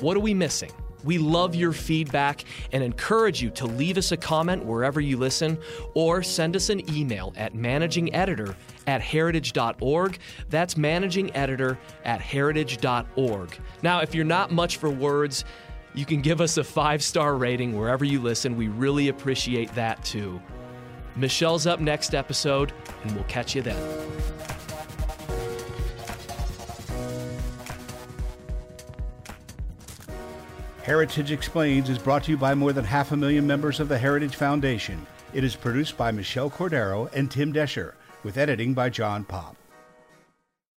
What 0.00 0.16
are 0.16 0.20
we 0.20 0.34
missing? 0.34 0.72
We 1.04 1.18
love 1.18 1.54
your 1.54 1.72
feedback 1.72 2.44
and 2.72 2.82
encourage 2.82 3.42
you 3.42 3.50
to 3.50 3.66
leave 3.66 3.98
us 3.98 4.12
a 4.12 4.16
comment 4.16 4.64
wherever 4.64 5.00
you 5.00 5.16
listen 5.16 5.58
or 5.94 6.22
send 6.22 6.56
us 6.56 6.68
an 6.70 6.88
email 6.94 7.32
at 7.36 7.54
managingeditor 7.54 8.54
at 8.86 9.00
heritage.org. 9.00 10.18
That's 10.50 10.76
managing 10.76 11.34
editor 11.36 11.78
at 12.04 12.20
heritage.org. 12.20 13.58
Now, 13.82 14.00
if 14.00 14.14
you're 14.14 14.24
not 14.24 14.50
much 14.50 14.76
for 14.76 14.90
words, 14.90 15.44
you 15.94 16.06
can 16.06 16.20
give 16.22 16.40
us 16.40 16.56
a 16.56 16.64
five 16.64 17.02
star 17.02 17.36
rating 17.36 17.76
wherever 17.76 18.04
you 18.04 18.20
listen. 18.20 18.56
We 18.56 18.68
really 18.68 19.08
appreciate 19.08 19.74
that 19.74 20.02
too. 20.04 20.40
Michelle's 21.16 21.66
up 21.66 21.80
next 21.80 22.14
episode, 22.14 22.72
and 23.02 23.14
we'll 23.14 23.24
catch 23.24 23.54
you 23.54 23.60
then. 23.62 24.51
Heritage 30.82 31.30
Explains 31.30 31.88
is 31.88 31.96
brought 31.96 32.24
to 32.24 32.32
you 32.32 32.36
by 32.36 32.56
more 32.56 32.72
than 32.72 32.84
half 32.84 33.12
a 33.12 33.16
million 33.16 33.46
members 33.46 33.78
of 33.78 33.88
the 33.88 33.96
Heritage 33.96 34.34
Foundation. 34.34 35.06
It 35.32 35.44
is 35.44 35.54
produced 35.54 35.96
by 35.96 36.10
Michelle 36.10 36.50
Cordero 36.50 37.08
and 37.12 37.30
Tim 37.30 37.52
Doescher, 37.52 37.92
with 38.24 38.36
editing 38.36 38.74
by 38.74 38.90
John 38.90 39.22
Popp. 39.22 39.54